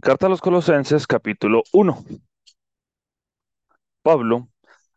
[0.00, 2.04] Carta a los Colosenses, capítulo 1.
[4.02, 4.48] Pablo,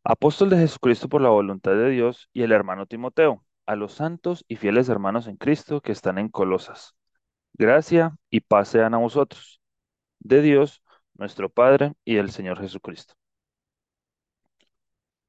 [0.03, 4.45] apóstol de Jesucristo por la voluntad de Dios, y el hermano Timoteo, a los santos
[4.47, 6.93] y fieles hermanos en Cristo que están en Colosas.
[7.53, 9.59] Gracia y paz sean a vosotros,
[10.19, 10.83] de Dios,
[11.15, 13.15] nuestro Padre, y del Señor Jesucristo.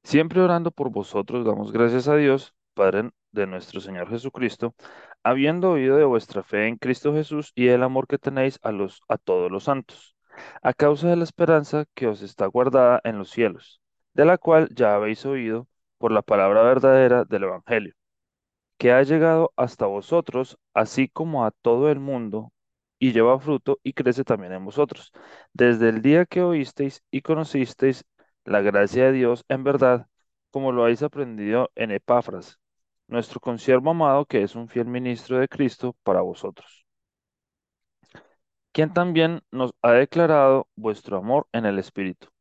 [0.03, 4.75] Siempre orando por vosotros, damos gracias a Dios, Padre de nuestro Señor Jesucristo,
[5.23, 9.01] habiendo oído de vuestra fe en Cristo Jesús y el amor que tenéis a los
[9.07, 10.15] a todos los santos,
[10.61, 13.81] a causa de la esperanza que os está guardada en los cielos,
[14.13, 15.67] de la cual ya habéis oído
[15.97, 17.93] por la palabra verdadera del Evangelio
[18.77, 22.51] que ha llegado hasta vosotros, así como a todo el mundo,
[22.99, 25.11] y lleva fruto y crece también en vosotros,
[25.53, 28.05] desde el día que oísteis y conocisteis
[28.45, 30.07] la gracia de Dios en verdad,
[30.51, 32.59] como lo habéis aprendido en Epafras,
[33.07, 36.85] nuestro consiervo amado, que es un fiel ministro de Cristo para vosotros,
[38.71, 42.33] quien también nos ha declarado vuestro amor en el Espíritu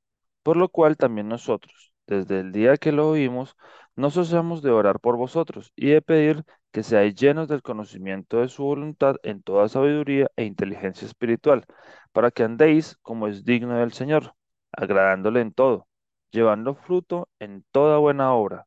[0.42, 3.56] por lo cual también nosotros, desde el día que lo oímos,
[3.96, 8.48] no cesamos de orar por vosotros y de pedir que seáis llenos del conocimiento de
[8.48, 11.64] su voluntad en toda sabiduría e inteligencia espiritual,
[12.12, 14.34] para que andéis como es digno del Señor,
[14.72, 15.86] agradándole en todo,
[16.30, 18.66] llevando fruto en toda buena obra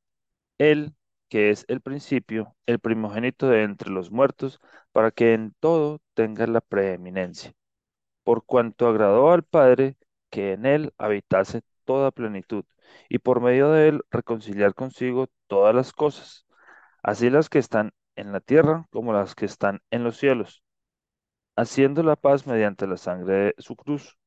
[0.61, 0.95] Él,
[1.29, 4.59] que es el principio, el primogénito de entre los muertos,
[4.91, 7.53] para que en todo tenga la preeminencia.
[8.23, 9.97] Por cuanto agradó al Padre
[10.29, 12.65] que en él habitase toda plenitud,
[13.09, 16.45] y por medio de él reconciliar consigo todas las cosas,
[17.03, 20.63] así las que están en la tierra como las que están en los cielos,
[21.55, 24.17] haciendo la paz mediante la sangre de su cruz.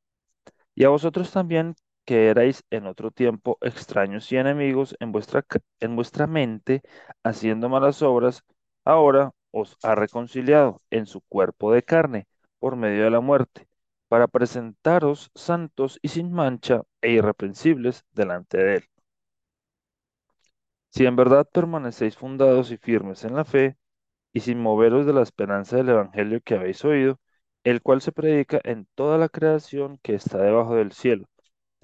[0.75, 5.45] Y a vosotros también, que erais en otro tiempo extraños y enemigos en vuestra,
[5.81, 6.83] en vuestra mente,
[7.23, 8.43] haciendo malas obras,
[8.85, 12.27] ahora os ha reconciliado en su cuerpo de carne
[12.59, 13.69] por medio de la muerte
[14.09, 18.85] para presentaros santos y sin mancha e irreprensibles delante de Él.
[20.91, 23.77] Si en verdad permanecéis fundados y firmes en la fe,
[24.33, 27.21] y sin moveros de la esperanza del Evangelio que habéis oído,
[27.65, 31.27] el cual se predica en toda la creación que está debajo del cielo,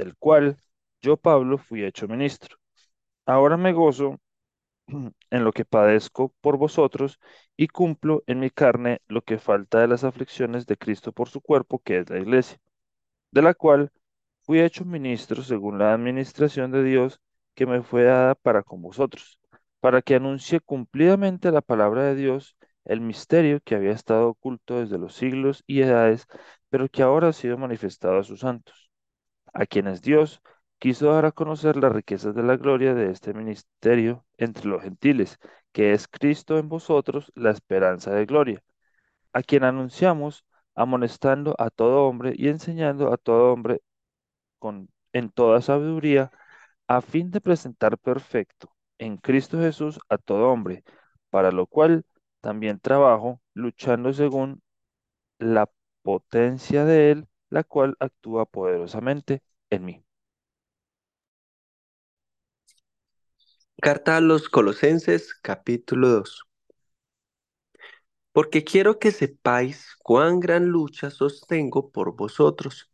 [0.01, 0.57] del cual
[1.03, 2.57] yo, Pablo, fui hecho ministro.
[3.27, 4.19] Ahora me gozo
[4.89, 7.21] en lo que padezco por vosotros
[7.57, 11.41] y cumplo en mi carne lo que falta de las aflicciones de Cristo por su
[11.41, 12.59] cuerpo, que es la iglesia,
[13.33, 13.91] de la cual
[14.43, 17.21] fui hecho ministro según la administración de Dios
[17.55, 19.39] que me fue dada para con vosotros,
[19.81, 24.99] para que anuncie cumplidamente la palabra de Dios, el misterio que había estado oculto desde
[24.99, 26.27] los siglos y edades,
[26.71, 28.80] pero que ahora ha sido manifestado a sus santos,
[29.53, 30.43] a quienes Dios
[30.79, 35.39] quiso dar a conocer las riquezas de la gloria de este ministerio entre los gentiles,
[35.73, 38.63] que es Cristo en vosotros, la esperanza de gloria,
[39.33, 40.45] a quien anunciamos
[40.75, 43.83] amonestando a todo hombre y enseñando a todo hombre
[44.59, 46.31] con, en toda sabiduría,
[46.89, 50.85] a fin de presentar perfecto en Cristo Jesús a todo hombre,
[51.31, 52.05] para lo cual
[52.41, 54.63] también trabajo luchando según
[55.39, 55.71] la
[56.03, 60.05] potencia de Él, la cual actúa poderosamente en mí.
[63.83, 66.45] Carta a los Colosenses, capítulo 2.
[68.33, 72.91] Porque quiero que sepáis cuán gran lucha sostengo por vosotros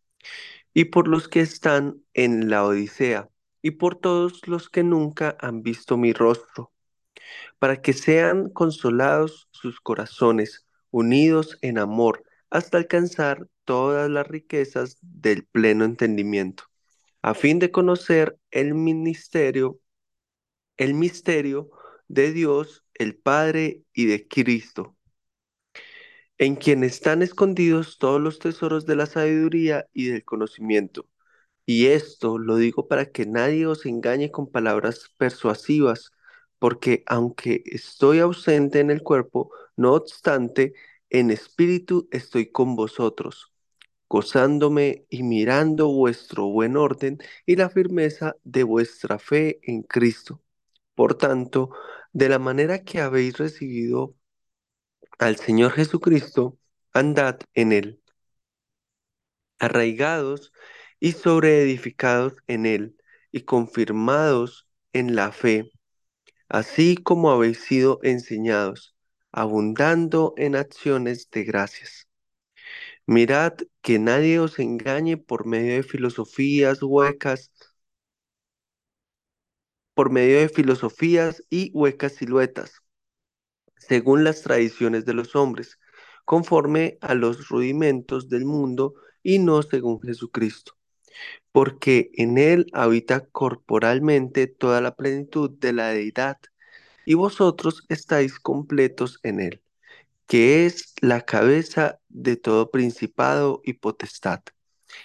[0.73, 3.29] y por los que están en la Odisea
[3.63, 6.73] y por todos los que nunca han visto mi rostro,
[7.59, 15.47] para que sean consolados sus corazones, unidos en amor, hasta alcanzar todas las riquezas del
[15.47, 16.65] pleno entendimiento,
[17.23, 19.81] a fin de conocer el ministerio
[20.79, 21.71] el misterio
[22.09, 24.97] de Dios, el Padre y de Cristo,
[26.39, 31.07] en quien están escondidos todos los tesoros de la sabiduría y del conocimiento.
[31.67, 36.13] Y esto lo digo para que nadie os engañe con palabras persuasivas,
[36.61, 40.75] porque aunque estoy ausente en el cuerpo, no obstante,
[41.11, 43.53] en espíritu estoy con vosotros,
[44.09, 50.43] gozándome y mirando vuestro buen orden y la firmeza de vuestra fe en Cristo.
[50.95, 51.71] Por tanto,
[52.13, 54.15] de la manera que habéis recibido
[55.19, 56.57] al Señor Jesucristo,
[56.95, 58.01] andad en él,
[59.59, 60.53] arraigados
[61.01, 62.97] y sobreedificados en él,
[63.33, 65.71] y confirmados en la fe,
[66.49, 68.97] así como habéis sido enseñados,
[69.33, 72.06] abundando en acciones de gracias.
[73.07, 77.51] Mirad que nadie os engañe por medio de filosofías huecas,
[79.95, 82.83] por medio de filosofías y huecas siluetas
[83.77, 85.79] según las tradiciones de los hombres,
[86.25, 90.77] conforme a los rudimentos del mundo y no según Jesucristo,
[91.53, 96.39] porque en él habita corporalmente toda la plenitud de la deidad,
[97.05, 99.63] y vosotros estáis completos en él,
[100.27, 104.41] que es la cabeza de todo principado y potestad.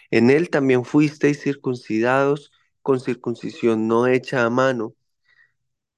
[0.10, 2.52] En él también fuisteis circuncidados
[2.82, 4.96] con circuncisión no hecha a mano,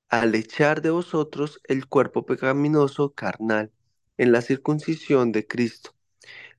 [0.10, 3.72] al echar de vosotros el cuerpo pecaminoso carnal
[4.18, 5.96] en la circuncisión de Cristo,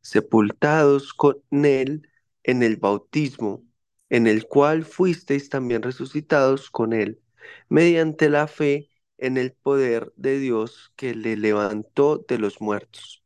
[0.01, 2.09] sepultados con él
[2.43, 3.63] en el bautismo,
[4.11, 7.21] en el cual fuisteis también resucitados con él,
[7.69, 13.25] mediante la fe en el poder de Dios que le levantó de los muertos.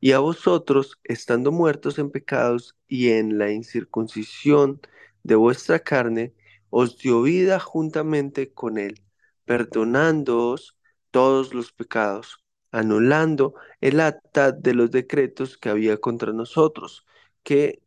[0.00, 4.80] Y a vosotros, estando muertos en pecados y en la incircuncisión
[5.22, 6.34] de vuestra carne,
[6.70, 9.02] os dio vida juntamente con él,
[9.44, 10.78] perdonándoos
[11.10, 17.06] todos los pecados, anulando el acta de los decretos que había contra nosotros,
[17.42, 17.82] que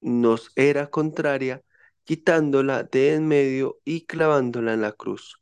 [0.00, 1.62] nos era contraria,
[2.04, 5.39] quitándola de en medio y clavándola en la cruz,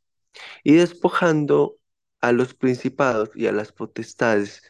[0.63, 1.77] y despojando
[2.21, 4.63] a los principados y a las potestades,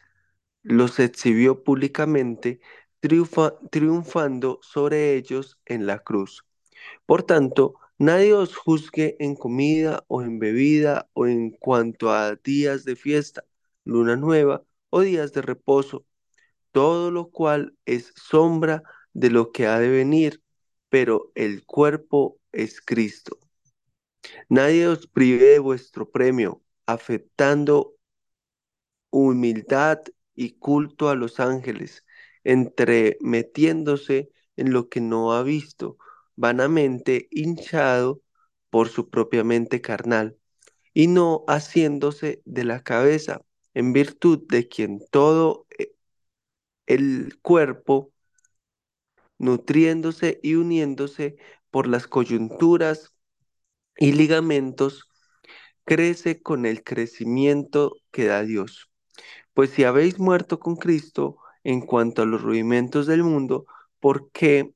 [0.62, 2.60] los exhibió públicamente,
[3.02, 6.44] triunfa- triunfando sobre ellos en la cruz.
[7.06, 12.84] Por tanto, nadie os juzgue en comida o en bebida o en cuanto a días
[12.84, 13.44] de fiesta,
[13.84, 16.06] luna nueva o días de reposo,
[16.72, 18.82] todo lo cual es sombra
[19.12, 20.42] de lo que ha de venir,
[20.88, 23.38] pero el cuerpo es Cristo.
[24.48, 27.94] Nadie os prive de vuestro premio, afectando
[29.10, 30.00] humildad
[30.34, 32.04] y culto a los ángeles,
[32.44, 35.98] entremetiéndose en lo que no ha visto,
[36.36, 38.22] vanamente hinchado
[38.70, 40.36] por su propia mente carnal,
[40.94, 43.42] y no haciéndose de la cabeza,
[43.74, 45.92] en virtud de quien todo eh,
[46.86, 48.12] el cuerpo,
[49.38, 51.36] nutriéndose y uniéndose
[51.70, 53.12] por las coyunturas
[54.00, 55.08] y ligamentos,
[55.84, 58.90] crece con el crecimiento que da Dios.
[59.54, 63.66] Pues si habéis muerto con Cristo en cuanto a los rudimentos del mundo,
[64.00, 64.74] ¿por qué,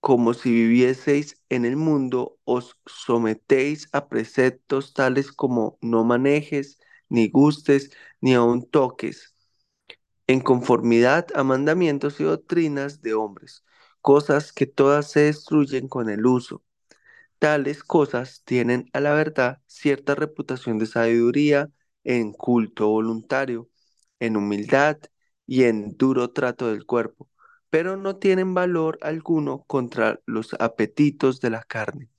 [0.00, 6.78] como si vivieseis en el mundo, os sometéis a preceptos tales como no manejes,
[7.08, 7.90] ni gustes,
[8.20, 9.34] ni aun toques,
[10.28, 13.64] en conformidad a mandamientos y doctrinas de hombres,
[14.02, 16.62] cosas que todas se destruyen con el uso?
[17.38, 21.70] Tales cosas tienen a la verdad cierta reputación de sabiduría
[22.04, 23.68] en culto voluntario,
[24.20, 24.98] en humildad
[25.46, 27.28] y en duro trato del cuerpo,
[27.70, 32.10] pero no tienen valor alguno contra los apetitos de la carne.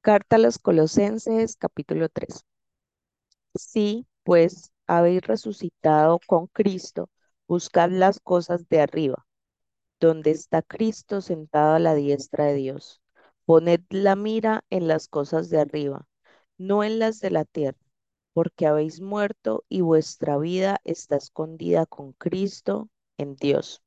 [0.00, 2.44] Carta a los Colosenses, capítulo 3.
[3.54, 7.08] Sí, pues habéis resucitado con Cristo,
[7.48, 9.26] buscad las cosas de arriba,
[10.02, 13.00] donde está Cristo sentado a la diestra de Dios.
[13.44, 16.08] Poned la mira en las cosas de arriba,
[16.58, 17.78] no en las de la tierra,
[18.32, 23.82] porque habéis muerto y vuestra vida está escondida con Cristo en Dios.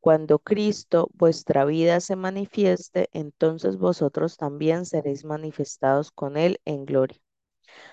[0.00, 7.20] Cuando Cristo, vuestra vida, se manifieste, entonces vosotros también seréis manifestados con Él en gloria.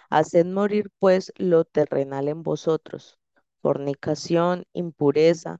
[0.10, 3.19] Haced morir pues lo terrenal en vosotros,
[3.62, 5.60] fornicación, impureza,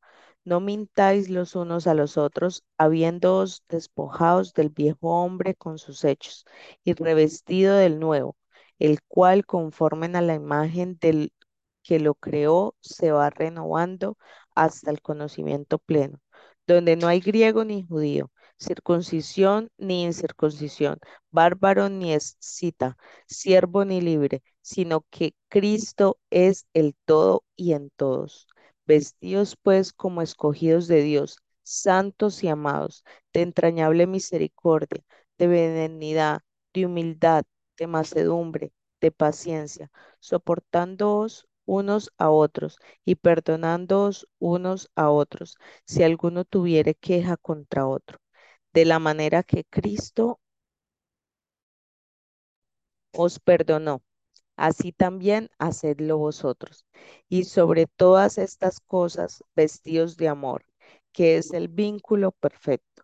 [0.45, 6.45] No mintáis los unos a los otros, habiéndoos despojados del viejo hombre con sus hechos,
[6.83, 8.35] y revestido del nuevo,
[8.79, 11.31] el cual, conforme a la imagen del
[11.83, 14.17] que lo creó, se va renovando
[14.55, 16.19] hasta el conocimiento pleno,
[16.67, 20.99] donde no hay griego ni judío, circuncisión ni incircuncisión,
[21.31, 28.47] bárbaro ni escita, siervo ni libre, sino que Cristo es el todo y en todos.
[28.91, 35.01] Vestidos pues como escogidos de Dios, santos y amados, de entrañable misericordia,
[35.37, 36.41] de benignidad,
[36.73, 37.45] de humildad,
[37.77, 45.55] de macedumbre, de paciencia, soportándoos unos a otros y perdonándoos unos a otros,
[45.85, 48.19] si alguno tuviere queja contra otro,
[48.73, 50.41] de la manera que Cristo
[53.13, 54.01] os perdonó
[54.61, 56.85] así también hacedlo vosotros.
[57.29, 60.65] Y sobre todas estas cosas, vestidos de amor,
[61.11, 63.03] que es el vínculo perfecto.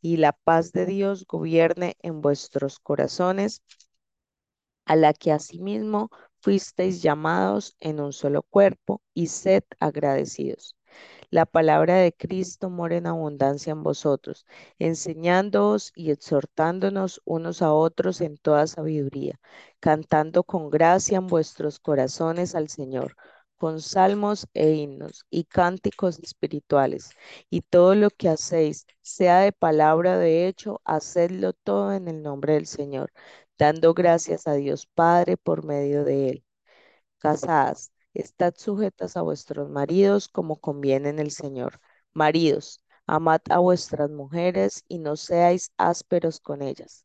[0.00, 3.62] Y la paz de Dios gobierne en vuestros corazones,
[4.86, 10.74] a la que asimismo fuisteis llamados en un solo cuerpo, y sed agradecidos.
[11.34, 14.46] La palabra de Cristo mora en abundancia en vosotros,
[14.78, 19.40] enseñándoos y exhortándonos unos a otros en toda sabiduría,
[19.80, 23.16] cantando con gracia en vuestros corazones al Señor,
[23.56, 27.10] con salmos e himnos y cánticos espirituales.
[27.50, 32.22] Y todo lo que hacéis, sea de palabra o de hecho, hacedlo todo en el
[32.22, 33.12] nombre del Señor,
[33.58, 36.44] dando gracias a Dios Padre por medio de él.
[37.18, 41.80] Casadas, Estad sujetas a vuestros maridos como conviene en el Señor.
[42.12, 47.04] Maridos, amad a vuestras mujeres y no seáis ásperos con ellas.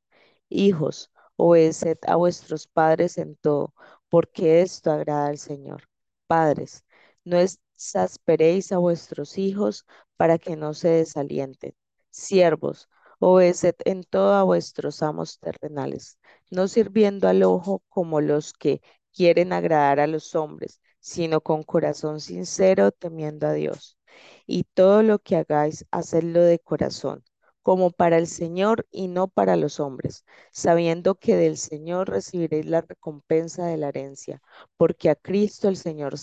[0.50, 3.74] Hijos, obedeced a vuestros padres en todo,
[4.10, 5.84] porque esto agrada al Señor.
[6.28, 6.86] Padres,
[7.24, 9.86] no exasperéis a vuestros hijos
[10.18, 11.74] para que no se desalienten.
[12.12, 12.88] Siervos,
[13.20, 16.20] obedeced en todo a vuestros amos terrenales,
[16.51, 18.82] no sirviendo al ojo como los que
[19.13, 23.98] quieren agradar a los hombres, sino con corazón sincero, temiendo a Dios.
[24.46, 27.24] Y todo lo que hagáis, hacedlo de corazón,
[27.62, 32.82] como para el Señor y no para los hombres, sabiendo que del Señor recibiréis la
[32.82, 34.41] recompensa de la herencia,
[34.77, 36.15] porque a Cristo el Señor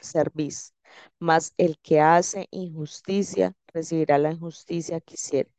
[0.00, 0.74] servís.
[1.18, 5.50] Mas el que hace injusticia recibirá la injusticia que hiciere,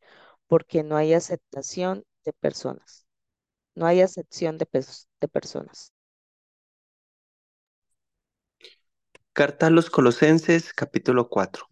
[0.48, 3.06] porque no hay aceptación de personas.
[3.76, 4.68] No hay acepción de,
[5.22, 5.94] de personas.
[9.36, 11.68] Carta a los Colosenses, capítulo 4.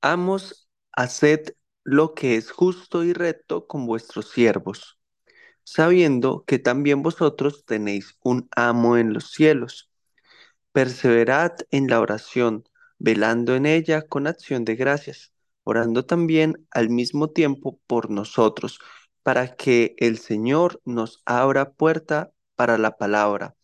[0.00, 4.98] Amos, haced lo que es justo y recto con vuestros siervos,
[5.62, 9.92] sabiendo que también vosotros tenéis un amo en los cielos.
[10.72, 12.64] Perseverad en la oración,
[12.98, 18.80] velando en ella con acción de gracias, orando también al mismo tiempo por nosotros,
[19.22, 23.54] para que el Señor nos abra puerta para la palabra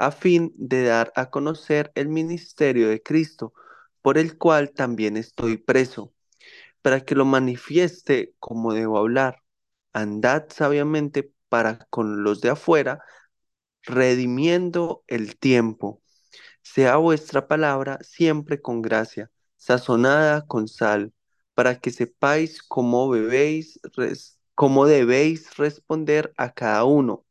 [0.00, 3.52] a fin de dar a conocer el ministerio de Cristo,
[4.00, 6.14] por el cual también estoy preso,
[6.82, 9.42] para que lo manifieste como debo hablar.
[9.92, 13.04] Andad sabiamente para con los de afuera,
[13.82, 16.02] redimiendo el tiempo.
[16.62, 21.12] Sea vuestra palabra siempre con gracia, sazonada con sal,
[21.54, 23.78] para que sepáis cómo bebéis,
[24.54, 27.26] cómo debéis responder a cada uno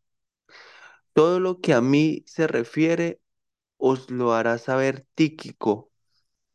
[1.20, 3.20] todo lo que a mí se refiere
[3.76, 5.92] os lo hará saber Tíquico,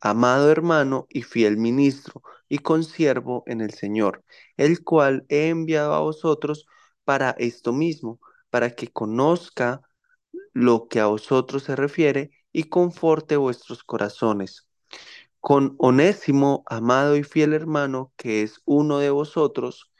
[0.00, 4.24] amado hermano y fiel ministro y consiervo en el Señor,
[4.56, 6.64] el cual he enviado a vosotros
[7.04, 9.82] para esto mismo, para que conozca
[10.54, 14.66] lo que a vosotros se refiere y conforte vuestros corazones.
[15.40, 19.92] Con Onésimo, amado y fiel hermano, que es uno de vosotros,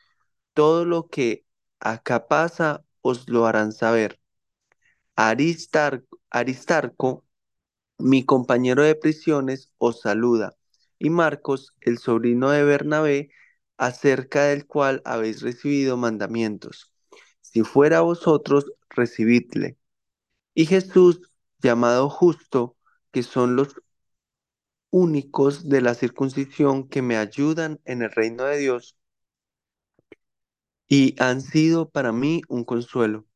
[0.54, 1.44] todo lo que
[1.80, 4.24] acá pasa os lo harán saber.
[5.16, 7.25] Aristarco,
[7.99, 10.56] mi compañero de prisiones, os saluda,
[10.99, 13.30] y Marcos, el sobrino de Bernabé,
[13.76, 16.92] acerca del cual habéis recibido mandamientos.
[17.40, 19.78] Si fuera vosotros, recibidle.
[20.54, 21.21] Y Jesús,
[21.61, 22.76] llamado justo,
[23.12, 23.76] que son los
[24.90, 28.97] únicos de la circuncisión que me ayudan en el reino de Dios,
[30.87, 33.26] y han sido para mí un consuelo.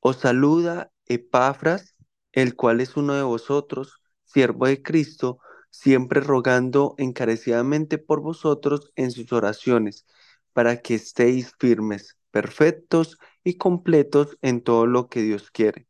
[0.00, 1.94] Os saluda Epafras,
[2.32, 9.10] el cual es uno de vosotros, siervo de Cristo, siempre rogando encarecidamente por vosotros en
[9.10, 10.06] sus oraciones,
[10.52, 15.86] para que estéis firmes, perfectos y completos en todo lo que Dios quiere.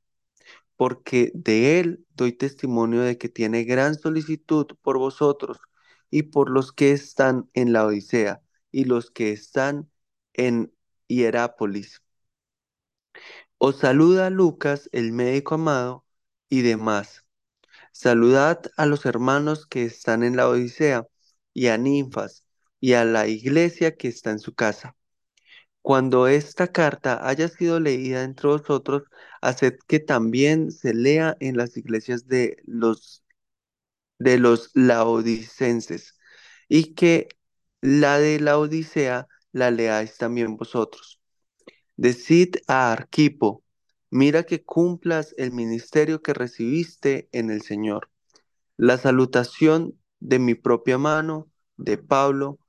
[0.77, 5.59] Porque de él doy testimonio de que tiene gran solicitud por vosotros
[6.11, 9.91] y por los que están en la Odisea y los que están
[10.35, 10.73] en
[11.09, 12.03] Hierápolis.
[13.59, 16.05] Os saluda Lucas, el médico amado,
[16.49, 17.25] y demás.
[17.93, 21.07] Saludad a los hermanos que están en la Odisea,
[21.55, 22.45] y a Ninfas,
[22.81, 24.97] y a la iglesia que está en su casa.
[25.83, 29.05] Cuando esta carta haya sido leída entre vosotros,
[29.43, 33.25] haced que también se lea en las iglesias de los
[34.19, 36.19] de los laodicenses,
[36.69, 37.29] y que
[37.81, 41.18] la de la Odisea la leáis también vosotros.
[41.99, 43.65] Decid a Arquipo,
[44.09, 48.09] mira que cumplas el ministerio que recibiste en el Señor.
[48.77, 52.61] La salutación de mi propia mano, de Pablo,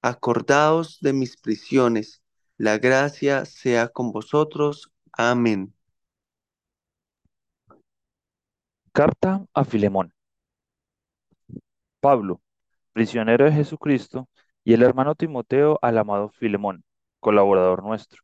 [0.00, 2.22] acordaos de mis prisiones.
[2.56, 4.90] La gracia sea con vosotros.
[5.12, 5.74] Amén.
[8.92, 10.14] Carta a Filemón.
[12.00, 12.40] Pablo,
[12.94, 14.30] prisionero de Jesucristo,
[14.64, 16.84] y el hermano Timoteo al amado Filemón,
[17.20, 18.22] colaborador nuestro,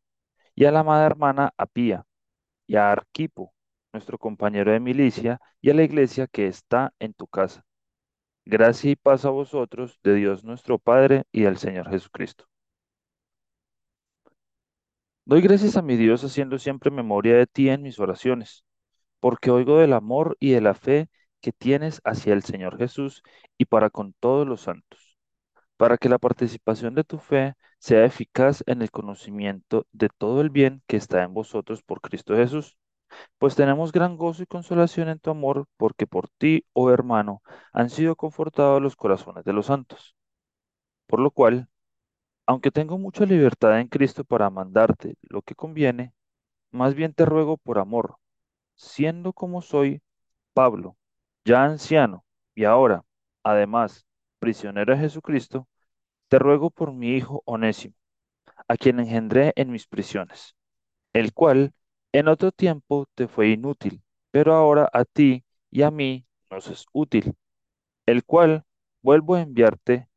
[0.54, 2.06] y a la amada hermana Apía,
[2.66, 3.54] y a Arquipo,
[3.92, 7.64] nuestro compañero de milicia, y a la iglesia que está en tu casa.
[8.46, 12.46] Gracia y paz a vosotros, de Dios nuestro Padre y del Señor Jesucristo.
[15.26, 18.64] Doy gracias a mi Dios haciendo siempre memoria de ti en mis oraciones,
[19.20, 21.08] porque oigo del amor y de la fe
[21.40, 23.22] que tienes hacia el Señor Jesús
[23.58, 25.03] y para con todos los santos,
[25.76, 30.50] para que la participación de tu fe sea eficaz en el conocimiento de todo el
[30.50, 32.76] bien que está en vosotros por Cristo Jesús.
[33.38, 37.90] Pues tenemos gran gozo y consolación en tu amor, porque por ti, oh hermano, han
[37.90, 40.16] sido confortados los corazones de los santos.
[41.06, 41.68] Por lo cual,
[42.46, 46.14] aunque tengo mucha libertad en Cristo para mandarte lo que conviene,
[46.72, 48.16] más bien te ruego por amor,
[48.76, 50.02] siendo como soy
[50.54, 50.96] Pablo,
[51.44, 53.04] ya anciano y ahora,
[53.44, 54.06] además,
[54.44, 55.66] prisionero Jesucristo,
[56.28, 57.94] te ruego por mi hijo Onésimo,
[58.68, 60.54] a quien engendré en mis prisiones,
[61.14, 61.72] el cual
[62.12, 66.84] en otro tiempo te fue inútil, pero ahora a ti y a mí nos es
[66.92, 67.34] útil,
[68.04, 68.64] el cual
[69.00, 70.10] vuelvo a enviarte,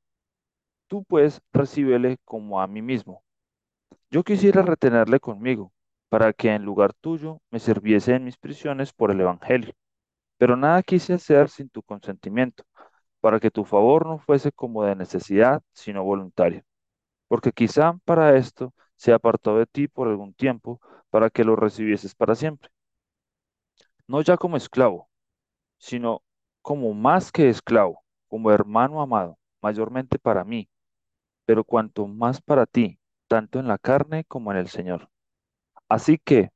[0.88, 3.24] tú pues recíbele como a mí mismo.
[4.12, 5.72] Yo quisiera retenerle conmigo,
[6.10, 9.74] para que en lugar tuyo me sirviese en mis prisiones por el Evangelio.
[10.38, 12.66] Pero nada quise hacer sin tu consentimiento,
[13.22, 16.64] para que tu favor no fuese como de necesidad, sino voluntario.
[17.28, 22.16] Porque quizá para esto se apartó de ti por algún tiempo, para que lo recibieses
[22.16, 22.70] para siempre.
[24.08, 25.10] No ya como esclavo,
[25.80, 26.24] sino
[26.64, 30.70] como más que esclavo, como hermano amado, mayormente para mí,
[31.46, 35.10] pero cuanto más para ti, tanto en la carne como en el Señor.
[35.90, 36.52] Así que,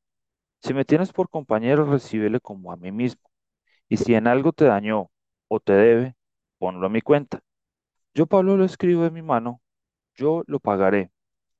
[0.64, 3.24] si me tienes por compañero, recíbele como a mí mismo.
[3.90, 5.12] Y si en algo te dañó
[5.50, 6.16] o te debe,
[6.62, 7.42] ponlo a mi cuenta.
[8.14, 9.64] Yo, Pablo, lo escribo de mi mano,
[10.14, 11.12] yo lo pagaré,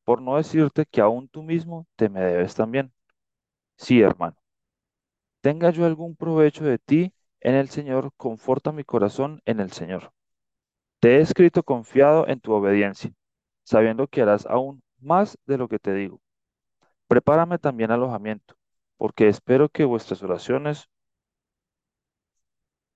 [0.04, 2.94] por no decirte que aún tú mismo te me debes también.
[3.78, 4.38] Sí, hermano.
[5.42, 10.14] Tenga yo algún provecho de ti en el Señor, conforta mi corazón en el Señor.
[11.00, 13.12] Te he escrito confiado en tu obediencia,
[13.64, 16.22] sabiendo que harás aún más de lo que te digo.
[17.08, 18.54] Prepárame también alojamiento,
[18.98, 20.91] porque espero que vuestras oraciones,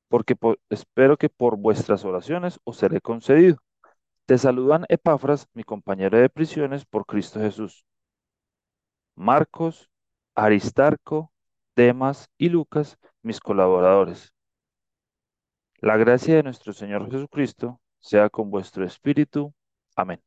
[0.10, 3.58] porque po- espero que por vuestras oraciones os seré concedido.
[4.28, 7.86] Te saludan Epafras, mi compañero de prisiones por Cristo Jesús.
[9.18, 9.89] Marcos,
[10.36, 11.34] Aristarco,
[11.76, 14.32] Demas y Lucas, mis colaboradores.
[15.80, 19.54] La gracia de nuestro Señor Jesucristo sea con vuestro espíritu.
[19.96, 20.22] Amén.